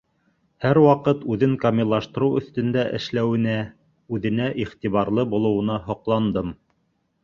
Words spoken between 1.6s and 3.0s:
камиллаштырыу өҫтөндә